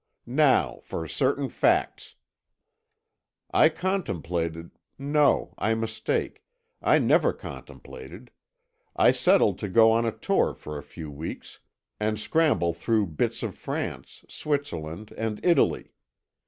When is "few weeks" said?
10.83-11.59